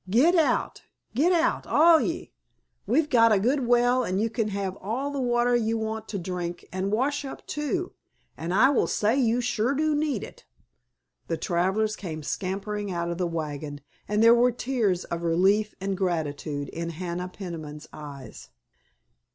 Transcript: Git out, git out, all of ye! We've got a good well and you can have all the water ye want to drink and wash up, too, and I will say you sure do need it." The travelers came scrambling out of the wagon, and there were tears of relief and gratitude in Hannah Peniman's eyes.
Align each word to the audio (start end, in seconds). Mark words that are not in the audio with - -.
Git 0.09 0.33
out, 0.33 0.81
git 1.13 1.31
out, 1.31 1.67
all 1.67 1.97
of 1.97 2.01
ye! 2.03 2.31
We've 2.87 3.07
got 3.07 3.31
a 3.31 3.37
good 3.39 3.67
well 3.67 4.03
and 4.03 4.19
you 4.19 4.31
can 4.31 4.47
have 4.47 4.75
all 4.77 5.11
the 5.11 5.21
water 5.21 5.55
ye 5.55 5.75
want 5.75 6.07
to 6.07 6.17
drink 6.17 6.67
and 6.73 6.91
wash 6.91 7.23
up, 7.23 7.45
too, 7.45 7.93
and 8.35 8.51
I 8.51 8.71
will 8.71 8.87
say 8.87 9.15
you 9.15 9.41
sure 9.41 9.75
do 9.75 9.93
need 9.93 10.23
it." 10.23 10.43
The 11.27 11.37
travelers 11.37 11.95
came 11.95 12.23
scrambling 12.23 12.91
out 12.91 13.11
of 13.11 13.19
the 13.19 13.27
wagon, 13.27 13.79
and 14.07 14.23
there 14.23 14.33
were 14.33 14.51
tears 14.51 15.03
of 15.03 15.21
relief 15.21 15.75
and 15.79 15.95
gratitude 15.95 16.69
in 16.69 16.89
Hannah 16.89 17.27
Peniman's 17.29 17.87
eyes. 17.93 18.49